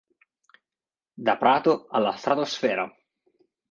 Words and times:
Da 1.15 1.37
Prato 1.37 1.85
alla 1.87 2.15
Stratosfera. 2.15 2.91